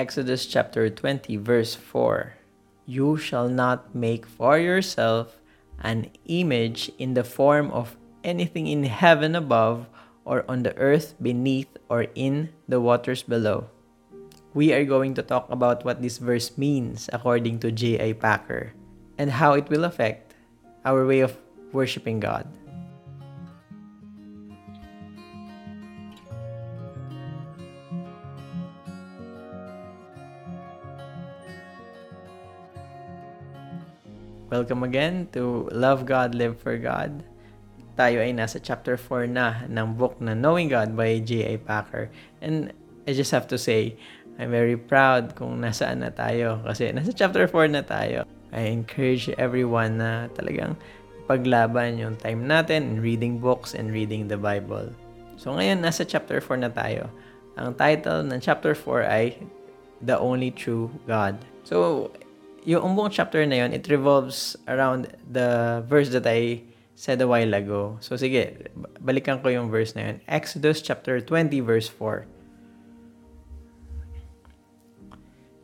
Exodus 0.00 0.48
chapter 0.48 0.88
20, 0.88 1.36
verse 1.44 1.76
4 1.76 2.32
You 2.88 3.20
shall 3.20 3.52
not 3.52 3.92
make 3.92 4.24
for 4.24 4.56
yourself 4.56 5.36
an 5.84 6.08
image 6.24 6.88
in 6.96 7.12
the 7.12 7.20
form 7.20 7.68
of 7.68 8.00
anything 8.24 8.64
in 8.64 8.88
heaven 8.88 9.36
above, 9.36 9.84
or 10.24 10.48
on 10.48 10.64
the 10.64 10.72
earth 10.80 11.20
beneath, 11.20 11.68
or 11.92 12.08
in 12.16 12.48
the 12.64 12.80
waters 12.80 13.20
below. 13.20 13.68
We 14.56 14.72
are 14.72 14.88
going 14.88 15.12
to 15.20 15.22
talk 15.22 15.44
about 15.52 15.84
what 15.84 16.00
this 16.00 16.16
verse 16.16 16.56
means 16.56 17.12
according 17.12 17.60
to 17.60 17.68
J.I. 17.68 18.16
Packer 18.16 18.72
and 19.20 19.28
how 19.28 19.52
it 19.52 19.68
will 19.68 19.84
affect 19.84 20.32
our 20.88 21.04
way 21.04 21.20
of 21.20 21.36
worshiping 21.76 22.24
God. 22.24 22.48
Welcome 34.50 34.82
again 34.82 35.30
to 35.30 35.70
Love 35.70 36.10
God, 36.10 36.34
Live 36.34 36.58
for 36.58 36.74
God. 36.74 37.22
Tayo 37.94 38.18
ay 38.18 38.34
nasa 38.34 38.58
chapter 38.58 38.98
4 38.98 39.30
na 39.30 39.62
ng 39.70 39.94
book 39.94 40.18
na 40.18 40.34
Knowing 40.34 40.66
God 40.66 40.98
by 40.98 41.22
J.A. 41.22 41.54
Packer. 41.62 42.10
And 42.42 42.74
I 43.06 43.14
just 43.14 43.30
have 43.30 43.46
to 43.54 43.58
say, 43.62 43.94
I'm 44.42 44.50
very 44.50 44.74
proud 44.74 45.38
kung 45.38 45.62
nasaan 45.62 46.02
na 46.02 46.10
tayo 46.10 46.58
kasi 46.66 46.90
nasa 46.90 47.14
chapter 47.14 47.46
4 47.46 47.70
na 47.70 47.86
tayo. 47.86 48.26
I 48.50 48.74
encourage 48.74 49.30
everyone 49.38 50.02
na 50.02 50.26
talagang 50.34 50.74
paglaban 51.30 52.02
yung 52.02 52.18
time 52.18 52.42
natin 52.42 52.98
in 52.98 52.98
reading 52.98 53.38
books 53.38 53.78
and 53.78 53.94
reading 53.94 54.26
the 54.26 54.34
Bible. 54.34 54.90
So 55.38 55.54
ngayon, 55.54 55.78
nasa 55.78 56.02
chapter 56.02 56.42
4 56.42 56.66
na 56.66 56.74
tayo. 56.74 57.06
Ang 57.54 57.78
title 57.78 58.26
ng 58.26 58.42
chapter 58.42 58.74
4 58.74 59.14
ay 59.14 59.38
The 60.02 60.18
Only 60.18 60.50
True 60.50 60.90
God. 61.06 61.38
So, 61.62 62.10
yung 62.64 62.96
buong 62.96 63.10
chapter 63.10 63.44
na 63.46 63.64
yun, 63.64 63.72
it 63.72 63.88
revolves 63.88 64.56
around 64.68 65.08
the 65.30 65.82
verse 65.88 66.10
that 66.10 66.26
I 66.26 66.62
said 66.94 67.20
a 67.20 67.28
while 67.28 67.54
ago. 67.54 67.96
So 68.00 68.16
sige, 68.16 68.68
balikan 69.00 69.42
ko 69.42 69.48
yung 69.48 69.70
verse 69.72 69.96
na 69.96 70.12
yun. 70.12 70.16
Exodus 70.28 70.82
chapter 70.82 71.20
20 71.20 71.60
verse 71.60 71.88
4. 71.88 72.26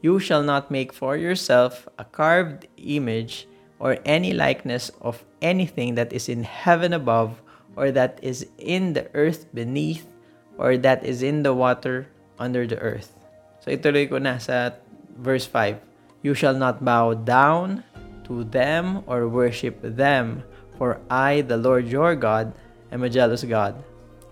You 0.00 0.20
shall 0.20 0.42
not 0.42 0.70
make 0.70 0.92
for 0.92 1.17
yourself 1.17 1.89
a 1.98 2.05
carved 2.05 2.69
image 2.77 3.48
or 3.78 3.98
any 4.05 4.33
likeness 4.33 4.91
of 5.00 5.24
anything 5.42 5.97
that 5.97 6.12
is 6.12 6.28
in 6.28 6.44
heaven 6.44 6.92
above 6.92 7.42
or 7.77 7.91
that 7.92 8.19
is 8.22 8.47
in 8.56 8.92
the 8.94 9.11
earth 9.12 9.44
beneath 9.52 10.06
or 10.56 10.77
that 10.78 11.05
is 11.05 11.22
in 11.22 11.42
the 11.42 11.52
water 11.52 12.08
under 12.39 12.67
the 12.67 12.78
earth. 12.78 13.12
So 13.61 13.72
ituloy 13.72 14.08
ko 14.08 14.17
na 14.17 14.39
sa 14.39 14.72
verse 15.20 15.44
5. 15.44 15.95
You 16.27 16.34
shall 16.34 16.58
not 16.58 16.82
bow 16.82 17.14
down 17.14 17.86
to 18.27 18.42
them 18.50 19.06
or 19.06 19.30
worship 19.30 19.78
them, 19.78 20.42
for 20.74 20.98
I, 21.06 21.46
the 21.46 21.55
Lord 21.55 21.86
your 21.86 22.18
God, 22.18 22.50
am 22.91 23.06
a 23.06 23.08
jealous 23.08 23.46
God. 23.46 23.78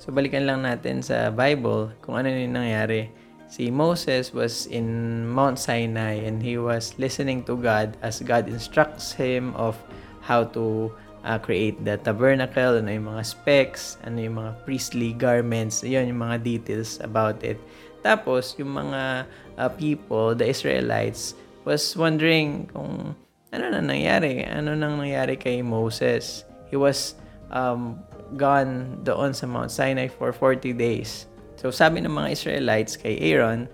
So 0.03 0.11
balikan 0.11 0.43
lang 0.43 0.67
natin 0.67 1.07
sa 1.07 1.31
Bible 1.31 1.95
kung 2.03 2.19
ano 2.19 2.35
yung 2.35 2.59
nangyari. 2.59 3.15
Si 3.47 3.71
Moses 3.71 4.35
was 4.35 4.67
in 4.67 5.23
Mount 5.23 5.55
Sinai 5.55 6.19
and 6.27 6.43
he 6.43 6.59
was 6.59 6.99
listening 6.99 7.47
to 7.47 7.55
God 7.55 7.95
as 8.03 8.19
God 8.19 8.51
instructs 8.51 9.15
him 9.15 9.55
of 9.55 9.79
how 10.19 10.51
to 10.51 10.91
uh, 11.23 11.39
create 11.39 11.79
the 11.87 11.95
tabernacle, 12.03 12.83
ano 12.83 12.91
yung 12.91 13.07
mga 13.07 13.23
specs, 13.23 14.03
ano 14.03 14.19
yung 14.19 14.43
mga 14.43 14.67
priestly 14.67 15.15
garments, 15.15 15.87
yun 15.87 16.11
yung 16.11 16.19
mga 16.19 16.43
details 16.43 16.99
about 17.07 17.39
it. 17.47 17.63
Tapos, 18.03 18.59
yung 18.59 18.75
mga 18.83 19.31
uh, 19.57 19.71
people, 19.79 20.35
the 20.35 20.45
Israelites, 20.45 21.39
was 21.65 21.97
wondering 21.97 22.69
kung 22.69 23.17
ano 23.53 23.65
na 23.73 23.81
nangyari. 23.81 24.45
Ano 24.45 24.77
nang 24.77 25.01
nangyari 25.01 25.41
kay 25.41 25.65
Moses. 25.65 26.45
He 26.69 26.77
was 26.77 27.17
um, 27.51 27.99
gone 28.37 29.01
doon 29.03 29.33
sa 29.33 29.49
Mount 29.49 29.73
Sinai 29.73 30.09
for 30.09 30.33
40 30.33 30.73
days. 30.77 31.27
So 31.57 31.73
sabi 31.73 32.05
ng 32.05 32.13
mga 32.13 32.33
Israelites 32.37 32.97
kay 32.97 33.17
Aaron, 33.21 33.69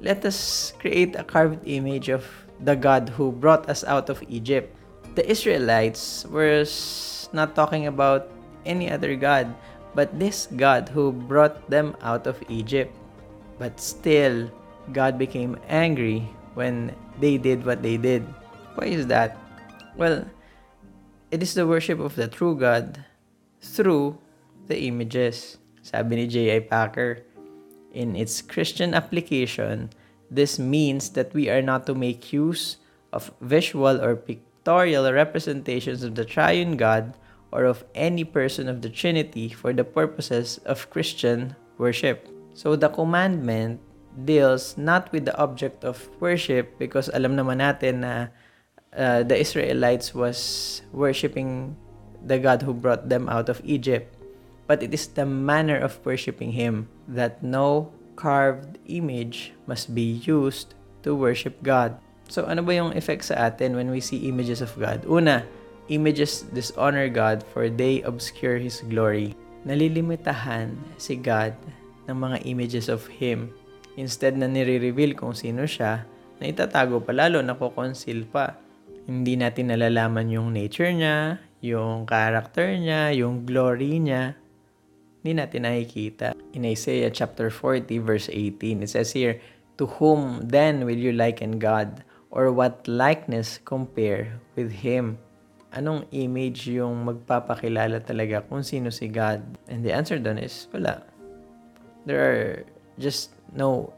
let 0.00 0.24
us 0.24 0.72
create 0.80 1.16
a 1.16 1.24
carved 1.24 1.64
image 1.64 2.08
of 2.08 2.24
the 2.60 2.76
God 2.76 3.08
who 3.08 3.32
brought 3.32 3.68
us 3.68 3.84
out 3.84 4.12
of 4.12 4.20
Egypt. 4.28 4.68
The 5.16 5.24
Israelites 5.24 6.24
were 6.28 6.64
not 7.32 7.56
talking 7.56 7.86
about 7.86 8.28
any 8.66 8.90
other 8.90 9.16
God, 9.16 9.48
but 9.94 10.12
this 10.18 10.48
God 10.56 10.88
who 10.88 11.12
brought 11.12 11.56
them 11.70 11.96
out 12.02 12.26
of 12.26 12.36
Egypt. 12.48 12.92
But 13.58 13.80
still, 13.80 14.48
God 14.92 15.16
became 15.16 15.56
angry 15.68 16.28
when 16.54 16.94
they 17.20 17.38
did 17.38 17.64
what 17.64 17.82
they 17.82 17.96
did. 17.96 18.26
Why 18.74 18.86
is 18.86 19.06
that? 19.08 19.36
Well, 19.96 20.24
it 21.30 21.42
is 21.42 21.54
the 21.54 21.66
worship 21.66 22.00
of 22.00 22.16
the 22.16 22.28
true 22.28 22.56
God 22.56 23.04
through 23.60 24.18
the 24.66 24.78
images. 24.86 25.58
Sabi 25.82 26.16
ni 26.16 26.26
J.I. 26.26 26.60
Packer, 26.60 27.22
in 27.92 28.14
its 28.14 28.42
Christian 28.42 28.94
application, 28.94 29.90
this 30.30 30.58
means 30.58 31.10
that 31.10 31.34
we 31.34 31.50
are 31.50 31.62
not 31.62 31.86
to 31.86 31.94
make 31.94 32.32
use 32.32 32.76
of 33.12 33.34
visual 33.40 34.00
or 34.00 34.14
pictorial 34.14 35.10
representations 35.12 36.02
of 36.02 36.14
the 36.14 36.24
triune 36.24 36.76
God 36.76 37.14
or 37.50 37.64
of 37.64 37.82
any 37.94 38.22
person 38.22 38.68
of 38.68 38.82
the 38.82 38.90
Trinity 38.90 39.48
for 39.48 39.72
the 39.72 39.82
purposes 39.82 40.58
of 40.64 40.90
Christian 40.90 41.56
worship. 41.78 42.28
So 42.54 42.76
the 42.76 42.88
commandment 42.88 43.80
deals 44.24 44.76
not 44.76 45.12
with 45.12 45.24
the 45.24 45.36
object 45.36 45.84
of 45.84 46.08
worship 46.20 46.78
because 46.78 47.08
alam 47.12 47.36
naman 47.36 47.60
natin 47.62 48.04
na 48.04 48.14
uh, 48.96 49.22
the 49.22 49.36
Israelites 49.38 50.14
was 50.14 50.82
worshiping 50.92 51.76
the 52.24 52.38
God 52.38 52.62
who 52.62 52.74
brought 52.74 53.08
them 53.08 53.28
out 53.28 53.48
of 53.48 53.60
Egypt. 53.64 54.16
But 54.66 54.82
it 54.82 54.94
is 54.94 55.08
the 55.08 55.26
manner 55.26 55.78
of 55.78 55.98
worshiping 56.06 56.52
Him 56.52 56.88
that 57.10 57.42
no 57.42 57.90
carved 58.14 58.78
image 58.86 59.52
must 59.66 59.94
be 59.94 60.22
used 60.22 60.74
to 61.02 61.16
worship 61.16 61.58
God. 61.62 61.98
So 62.30 62.46
ano 62.46 62.62
ba 62.62 62.78
yung 62.78 62.94
effect 62.94 63.26
sa 63.26 63.50
atin 63.50 63.74
when 63.74 63.90
we 63.90 63.98
see 63.98 64.30
images 64.30 64.62
of 64.62 64.70
God? 64.78 65.02
Una, 65.10 65.42
images 65.90 66.46
dishonor 66.54 67.10
God 67.10 67.42
for 67.42 67.66
they 67.66 68.02
obscure 68.06 68.62
His 68.62 68.86
glory. 68.86 69.34
Nalilimitahan 69.66 70.78
si 71.02 71.18
God 71.18 71.58
ng 72.06 72.14
mga 72.14 72.46
images 72.46 72.86
of 72.86 73.02
Him 73.10 73.50
Instead 73.98 74.38
na 74.38 74.46
nire-reveal 74.46 75.18
kung 75.18 75.34
sino 75.34 75.66
siya, 75.66 76.06
na 76.38 76.44
itatago 76.46 77.02
pa 77.02 77.10
lalo, 77.10 77.42
nakoconceal 77.42 78.24
pa. 78.30 78.54
Hindi 79.10 79.34
natin 79.34 79.74
nalalaman 79.74 80.30
yung 80.30 80.54
nature 80.54 80.94
niya, 80.94 81.42
yung 81.60 82.06
character 82.08 82.72
niya, 82.72 83.12
yung 83.12 83.44
glory 83.44 84.00
niya. 84.00 84.38
Hindi 85.20 85.32
natin 85.36 85.68
nakikita. 85.68 86.32
In 86.56 86.64
Isaiah 86.64 87.12
chapter 87.12 87.52
40 87.52 88.00
verse 88.00 88.32
18, 88.32 88.86
it 88.86 88.90
says 88.90 89.12
here, 89.12 89.36
To 89.76 89.88
whom 90.00 90.48
then 90.48 90.84
will 90.88 90.96
you 90.96 91.12
liken 91.12 91.60
God? 91.60 92.04
Or 92.30 92.54
what 92.54 92.86
likeness 92.86 93.58
compare 93.60 94.38
with 94.54 94.70
Him? 94.70 95.18
Anong 95.74 96.06
image 96.14 96.70
yung 96.70 97.04
magpapakilala 97.04 98.00
talaga 98.06 98.42
kung 98.46 98.62
sino 98.64 98.88
si 98.88 99.10
God? 99.10 99.42
And 99.68 99.84
the 99.84 99.92
answer 99.92 100.16
dun 100.16 100.38
is, 100.38 100.70
wala. 100.72 101.04
There 102.06 102.20
are 102.22 102.46
just 103.00 103.32
no 103.56 103.92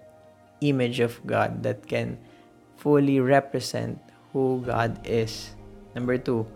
image 0.62 1.02
of 1.02 1.18
God 1.26 1.62
that 1.66 1.84
can 1.90 2.16
fully 2.78 3.18
represent 3.20 3.98
who 4.32 4.62
God 4.64 5.02
is. 5.04 5.52
Number 5.94 6.16
two, 6.16 6.46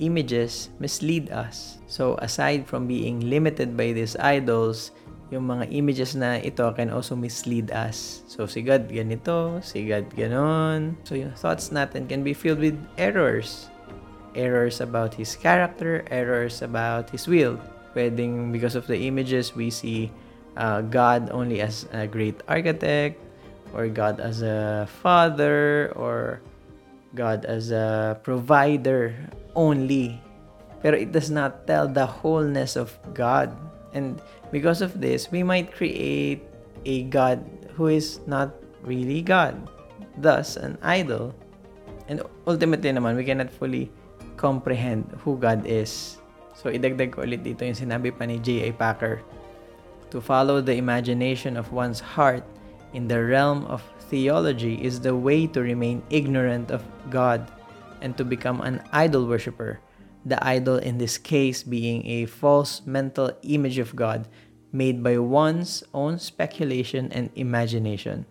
images 0.00 0.72
mislead 0.80 1.30
us. 1.30 1.78
So 1.86 2.16
aside 2.18 2.66
from 2.66 2.88
being 2.88 3.20
limited 3.20 3.76
by 3.76 3.92
these 3.92 4.16
idols, 4.16 4.90
yung 5.30 5.46
mga 5.46 5.70
images 5.70 6.18
na 6.18 6.42
ito 6.42 6.66
can 6.74 6.90
also 6.90 7.14
mislead 7.14 7.70
us. 7.70 8.26
So 8.26 8.50
si 8.50 8.66
God 8.66 8.90
ganito, 8.90 9.62
si 9.62 9.86
God 9.86 10.10
ganon. 10.10 10.98
So 11.06 11.14
yung 11.14 11.36
thoughts 11.38 11.70
natin 11.70 12.10
can 12.10 12.26
be 12.26 12.34
filled 12.34 12.58
with 12.58 12.74
errors. 12.98 13.70
Errors 14.34 14.82
about 14.82 15.14
His 15.14 15.38
character, 15.38 16.02
errors 16.10 16.62
about 16.62 17.10
His 17.14 17.30
will. 17.30 17.58
Pwedeng 17.94 18.50
because 18.50 18.74
of 18.74 18.86
the 18.86 19.06
images 19.06 19.54
we 19.54 19.70
see 19.70 20.10
uh, 20.56 20.82
God 20.82 21.30
only 21.30 21.60
as 21.60 21.86
a 21.92 22.06
great 22.06 22.40
architect, 22.48 23.20
or 23.74 23.88
God 23.88 24.20
as 24.20 24.42
a 24.42 24.88
father, 25.02 25.92
or 25.94 26.40
God 27.14 27.44
as 27.44 27.70
a 27.70 28.18
provider 28.22 29.14
only. 29.54 30.20
Pero 30.82 30.96
it 30.96 31.12
does 31.12 31.30
not 31.30 31.66
tell 31.66 31.86
the 31.86 32.06
wholeness 32.06 32.74
of 32.74 32.96
God. 33.12 33.52
And 33.92 34.22
because 34.50 34.80
of 34.80 35.00
this, 35.00 35.30
we 35.30 35.42
might 35.42 35.74
create 35.74 36.42
a 36.86 37.04
God 37.12 37.44
who 37.74 37.88
is 37.88 38.20
not 38.26 38.54
really 38.82 39.20
God, 39.20 39.68
thus 40.16 40.56
an 40.56 40.78
idol. 40.80 41.34
And 42.08 42.22
ultimately 42.46 42.90
naman, 42.90 43.16
we 43.16 43.24
cannot 43.24 43.52
fully 43.52 43.92
comprehend 44.40 45.04
who 45.20 45.36
God 45.36 45.66
is. 45.68 46.16
So, 46.56 46.72
idagdag 46.72 47.12
ko 47.12 47.22
ulit 47.24 47.44
dito 47.44 47.64
yung 47.64 47.76
sinabi 47.76 48.12
pa 48.12 48.24
ni 48.24 48.40
J.A. 48.40 48.72
Packer 48.72 49.20
to 50.10 50.20
follow 50.20 50.60
the 50.60 50.74
imagination 50.74 51.56
of 51.56 51.72
one's 51.72 52.00
heart 52.00 52.44
in 52.92 53.06
the 53.06 53.22
realm 53.22 53.64
of 53.66 53.82
theology 54.10 54.74
is 54.82 55.00
the 55.00 55.14
way 55.14 55.46
to 55.46 55.62
remain 55.62 56.02
ignorant 56.10 56.70
of 56.70 56.82
God 57.08 57.50
and 58.00 58.16
to 58.18 58.24
become 58.24 58.60
an 58.60 58.82
idol 58.92 59.26
worshiper. 59.26 59.80
The 60.26 60.42
idol 60.44 60.76
in 60.76 60.98
this 60.98 61.16
case 61.16 61.62
being 61.62 62.04
a 62.06 62.26
false 62.26 62.82
mental 62.84 63.30
image 63.42 63.78
of 63.78 63.94
God 63.94 64.28
made 64.72 65.02
by 65.02 65.18
one's 65.18 65.82
own 65.94 66.18
speculation 66.18 67.10
and 67.12 67.30
imagination. 67.34 68.26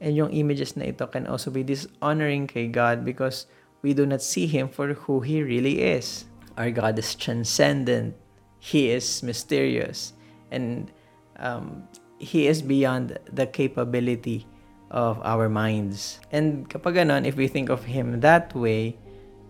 And 0.00 0.16
yung 0.16 0.32
images 0.32 0.76
na 0.76 0.90
ito 0.90 1.06
can 1.06 1.26
also 1.26 1.50
be 1.50 1.62
dishonoring 1.62 2.46
kay 2.46 2.68
God 2.68 3.04
because 3.04 3.46
we 3.82 3.94
do 3.94 4.06
not 4.06 4.22
see 4.22 4.46
Him 4.46 4.68
for 4.68 4.94
who 4.94 5.20
He 5.20 5.42
really 5.42 5.82
is. 5.82 6.24
Our 6.56 6.70
God 6.70 6.98
is 6.98 7.14
transcendent. 7.14 8.14
He 8.58 8.90
is 8.90 9.22
mysterious. 9.22 10.14
And 10.50 10.90
um, 11.38 11.86
He 12.18 12.50
is 12.50 12.62
beyond 12.62 13.18
the 13.30 13.46
capability 13.46 14.46
of 14.90 15.20
our 15.22 15.48
minds. 15.48 16.18
And 16.32 16.66
kapag 16.68 16.98
ganon, 16.98 17.26
if 17.26 17.36
we 17.36 17.46
think 17.46 17.70
of 17.70 17.84
Him 17.86 18.20
that 18.20 18.54
way, 18.54 18.98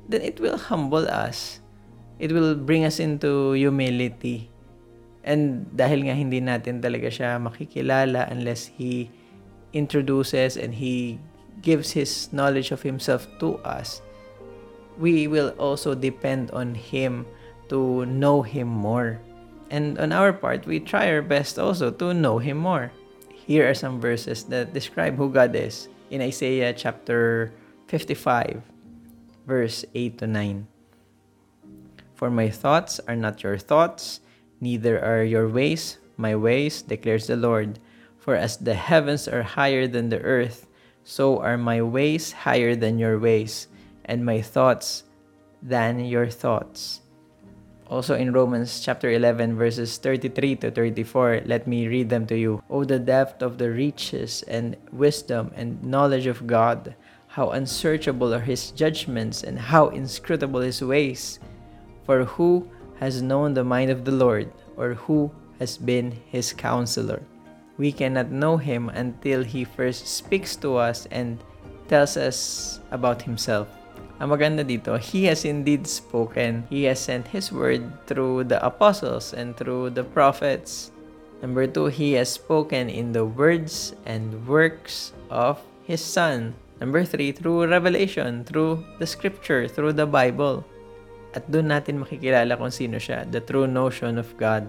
then 0.08 0.23
it 0.23 0.40
will 0.40 0.58
humble 0.58 1.08
us. 1.08 1.61
It 2.19 2.32
will 2.32 2.55
bring 2.55 2.85
us 2.85 2.99
into 3.00 3.52
humility. 3.52 4.50
And 5.25 5.69
dahil 5.73 6.08
nga 6.08 6.14
hindi 6.17 6.40
natin 6.40 6.81
talaga 6.81 7.08
siya 7.08 7.38
makikilala 7.38 8.29
unless 8.32 8.69
He 8.69 9.08
introduces 9.73 10.56
and 10.56 10.75
He 10.75 11.20
gives 11.62 11.93
His 11.93 12.32
knowledge 12.32 12.73
of 12.73 12.82
Himself 12.82 13.29
to 13.38 13.61
us, 13.62 14.02
we 14.99 15.29
will 15.29 15.55
also 15.61 15.94
depend 15.94 16.50
on 16.50 16.75
Him 16.75 17.26
to 17.69 18.05
know 18.06 18.43
Him 18.43 18.67
more. 18.67 19.20
And 19.70 19.99
on 19.99 20.12
our 20.12 20.32
part, 20.32 20.67
we 20.67 20.81
try 20.81 21.11
our 21.11 21.23
best 21.23 21.59
also 21.59 21.91
to 21.91 22.15
know 22.15 22.38
Him 22.38 22.59
more. 22.59 22.93
Here 23.32 23.69
are 23.69 23.75
some 23.75 24.00
verses 24.00 24.44
that 24.44 24.75
describe 24.75 25.17
who 25.17 25.31
God 25.31 25.55
is 25.56 25.88
in 26.11 26.20
Isaiah 26.20 26.73
chapter 26.73 27.53
55, 27.87 28.62
verse 29.47 29.85
8 29.94 30.19
to 30.19 30.26
9. 30.26 30.67
For 32.15 32.31
my 32.31 32.50
thoughts 32.50 33.00
are 33.06 33.17
not 33.17 33.43
your 33.43 33.59
thoughts, 33.59 34.20
neither 34.61 35.03
are 35.03 35.23
your 35.23 35.49
ways 35.49 35.99
my 36.19 36.35
ways, 36.35 36.82
declares 36.82 37.29
the 37.29 37.37
Lord. 37.37 37.79
For 38.19 38.35
as 38.35 38.59
the 38.59 38.75
heavens 38.75 39.29
are 39.29 39.43
higher 39.43 39.87
than 39.87 40.11
the 40.11 40.20
earth, 40.20 40.67
so 41.05 41.41
are 41.41 41.56
my 41.56 41.81
ways 41.81 42.32
higher 42.32 42.75
than 42.75 42.99
your 42.99 43.19
ways, 43.19 43.69
and 44.05 44.26
my 44.26 44.43
thoughts 44.43 45.05
than 45.62 46.05
your 46.05 46.29
thoughts. 46.29 47.00
Also 47.88 48.14
in 48.14 48.32
Romans 48.32 48.81
chapter 48.81 49.11
11 49.11 49.56
verses 49.56 49.96
33 49.96 50.56
to 50.56 50.70
34, 50.70 51.43
let 51.46 51.67
me 51.67 51.88
read 51.88 52.11
them 52.11 52.26
to 52.26 52.37
you. 52.37 52.62
Oh 52.69 52.85
the 52.85 52.99
depth 52.99 53.43
of 53.43 53.56
the 53.56 53.70
riches 53.70 54.44
and 54.44 54.76
wisdom 54.93 55.50
and 55.56 55.82
knowledge 55.82 56.26
of 56.26 56.46
God, 56.46 56.94
how 57.29 57.50
unsearchable 57.50 58.35
are 58.35 58.44
his 58.44 58.73
judgments 58.73 59.43
and 59.43 59.58
how 59.58 59.88
inscrutable 59.88 60.61
his 60.61 60.82
ways. 60.82 61.38
For 62.05 62.25
who 62.25 62.69
has 63.00 63.23
known 63.23 63.55
the 63.55 63.64
mind 63.64 63.91
of 63.91 64.05
the 64.05 64.12
Lord, 64.12 64.52
or 64.76 64.94
who 64.94 65.31
has 65.58 65.79
been 65.79 66.12
his 66.26 66.52
counselor? 66.52 67.23
We 67.79 67.93
cannot 67.93 68.31
know 68.31 68.58
him 68.58 68.91
until 68.91 69.44
he 69.44 69.64
first 69.64 70.08
speaks 70.08 70.56
to 70.56 70.76
us 70.76 71.06
and 71.11 71.38
tells 71.88 72.17
us 72.19 72.81
about 72.91 73.23
himself. 73.23 73.69
Ang 74.19 74.35
maganda 74.35 74.67
dito, 74.67 74.99
He 74.99 75.31
has 75.31 75.47
indeed 75.47 75.87
spoken. 75.87 76.67
He 76.67 76.91
has 76.91 76.99
sent 76.99 77.31
His 77.31 77.55
word 77.55 77.87
through 78.11 78.50
the 78.50 78.59
apostles 78.67 79.31
and 79.31 79.55
through 79.55 79.94
the 79.94 80.03
prophets. 80.03 80.91
Number 81.38 81.70
two, 81.70 81.87
He 81.87 82.19
has 82.19 82.35
spoken 82.35 82.91
in 82.91 83.15
the 83.15 83.23
words 83.23 83.94
and 84.03 84.35
works 84.43 85.15
of 85.31 85.62
His 85.87 86.03
Son. 86.03 86.59
Number 86.82 87.06
three, 87.06 87.31
through 87.31 87.70
revelation, 87.70 88.43
through 88.43 88.82
the 88.99 89.06
scripture, 89.06 89.70
through 89.70 89.94
the 89.94 90.06
Bible. 90.06 90.67
At 91.38 91.47
doon 91.47 91.70
natin 91.70 92.03
makikilala 92.03 92.59
kung 92.59 92.75
sino 92.75 92.99
siya, 92.99 93.23
the 93.23 93.38
true 93.38 93.70
notion 93.70 94.19
of 94.19 94.35
God. 94.35 94.67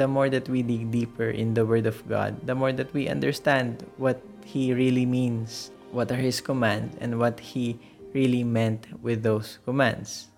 The 0.00 0.08
more 0.08 0.32
that 0.32 0.48
we 0.48 0.64
dig 0.64 0.88
deeper 0.88 1.28
in 1.28 1.52
the 1.52 1.68
Word 1.68 1.84
of 1.84 2.00
God, 2.08 2.40
the 2.48 2.56
more 2.56 2.72
that 2.72 2.88
we 2.96 3.04
understand 3.12 3.84
what 4.00 4.16
He 4.48 4.72
really 4.72 5.04
means, 5.04 5.72
what 5.92 6.08
are 6.08 6.20
His 6.20 6.40
commands, 6.40 6.96
and 7.04 7.20
what 7.20 7.36
He 7.36 7.76
really 8.12 8.44
meant 8.44 8.88
with 9.00 9.24
those 9.24 9.58
commands. 9.64 10.28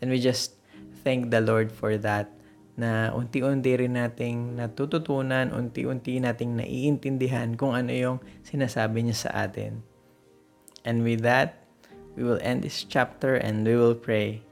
And 0.00 0.10
we 0.10 0.18
just 0.22 0.54
thank 1.02 1.30
the 1.30 1.42
Lord 1.42 1.70
for 1.70 1.98
that 1.98 2.30
na 2.78 3.10
unti-unti 3.10 3.74
rin 3.74 3.98
nating 3.98 4.54
natututunan, 4.54 5.50
unti-unti 5.50 6.22
nating 6.22 6.62
naiintindihan 6.62 7.58
kung 7.58 7.74
ano 7.74 7.90
yung 7.90 8.18
sinasabi 8.46 9.02
niya 9.02 9.26
sa 9.26 9.50
atin. 9.50 9.82
And 10.86 11.02
with 11.02 11.26
that, 11.26 11.66
we 12.14 12.22
will 12.22 12.38
end 12.38 12.62
this 12.62 12.86
chapter 12.86 13.34
and 13.34 13.66
we 13.66 13.74
will 13.74 13.98
pray. 13.98 14.46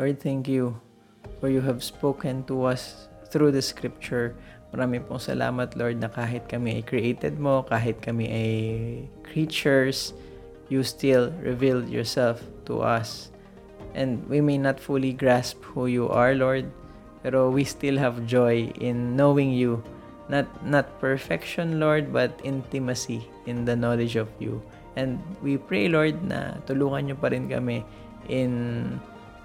Lord, 0.00 0.24
thank 0.24 0.48
you 0.48 0.80
for 1.36 1.52
you 1.52 1.60
have 1.60 1.84
spoken 1.84 2.48
to 2.48 2.64
us 2.64 3.12
through 3.28 3.52
the 3.52 3.60
scripture. 3.60 4.32
Marami 4.72 5.04
pong 5.04 5.20
salamat, 5.20 5.76
Lord, 5.76 6.00
na 6.00 6.08
kahit 6.08 6.48
kami 6.48 6.80
ay 6.80 6.84
created 6.88 7.36
mo, 7.36 7.60
kahit 7.68 8.00
kami 8.00 8.24
ay 8.24 8.50
creatures, 9.20 10.16
you 10.70 10.86
still 10.86 11.34
reveal 11.42 11.84
yourself 11.84 12.40
to 12.64 12.80
us. 12.80 13.34
And 13.92 14.22
we 14.30 14.40
may 14.40 14.56
not 14.56 14.78
fully 14.78 15.12
grasp 15.12 15.60
who 15.74 15.90
you 15.90 16.08
are, 16.08 16.32
Lord, 16.38 16.70
pero 17.26 17.50
we 17.50 17.66
still 17.66 17.98
have 17.98 18.24
joy 18.24 18.70
in 18.78 19.18
knowing 19.18 19.50
you. 19.50 19.82
Not 20.30 20.46
not 20.62 20.86
perfection, 21.02 21.82
Lord, 21.82 22.14
but 22.14 22.38
intimacy 22.46 23.26
in 23.50 23.66
the 23.66 23.74
knowledge 23.74 24.14
of 24.14 24.30
you. 24.38 24.62
And 24.94 25.18
we 25.42 25.58
pray, 25.58 25.90
Lord, 25.90 26.22
na 26.22 26.62
tulungan 26.70 27.10
niyo 27.10 27.16
pa 27.18 27.34
rin 27.34 27.50
kami 27.50 27.82
in 28.30 28.54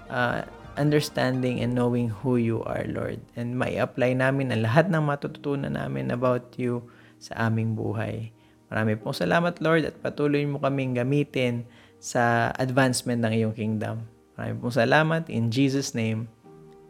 uh, 0.06 0.46
understanding 0.78 1.58
and 1.58 1.74
knowing 1.74 2.14
who 2.22 2.38
you 2.38 2.62
are, 2.70 2.86
Lord. 2.86 3.18
And 3.34 3.58
may 3.58 3.82
apply 3.82 4.14
namin 4.14 4.54
ang 4.54 4.62
lahat 4.62 4.86
ng 4.94 5.02
matututunan 5.02 5.74
namin 5.74 6.14
about 6.14 6.54
you 6.54 6.86
sa 7.18 7.50
aming 7.50 7.74
buhay. 7.74 8.35
Marami 8.70 8.98
pong 8.98 9.14
salamat, 9.14 9.62
Lord, 9.62 9.86
at 9.86 9.96
patuloy 10.02 10.42
mo 10.46 10.58
kaming 10.58 10.98
gamitin 10.98 11.62
sa 12.02 12.50
advancement 12.58 13.22
ng 13.22 13.32
iyong 13.32 13.54
kingdom. 13.54 14.02
Marami 14.34 14.54
pong 14.58 14.74
salamat. 14.74 15.30
In 15.30 15.48
Jesus' 15.48 15.94
name, 15.94 16.26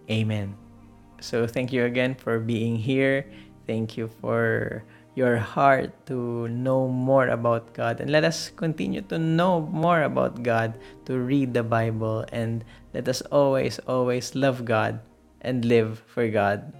Amen. 0.07 0.55
So, 1.19 1.49
thank 1.49 1.73
you 1.73 1.85
again 1.85 2.15
for 2.15 2.39
being 2.39 2.77
here. 2.77 3.27
Thank 3.67 3.99
you 3.99 4.07
for 4.23 4.85
your 5.17 5.41
heart 5.41 5.91
to 6.07 6.47
know 6.53 6.87
more 6.87 7.33
about 7.33 7.73
God. 7.73 7.99
And 8.05 8.13
let 8.13 8.23
us 8.23 8.53
continue 8.55 9.01
to 9.09 9.19
know 9.19 9.65
more 9.73 10.05
about 10.05 10.45
God, 10.45 10.79
to 11.09 11.19
read 11.19 11.57
the 11.57 11.65
Bible, 11.65 12.29
and 12.31 12.63
let 12.93 13.09
us 13.09 13.25
always, 13.33 13.81
always 13.89 14.37
love 14.37 14.65
God 14.65 15.01
and 15.41 15.65
live 15.65 16.05
for 16.07 16.29
God. 16.29 16.71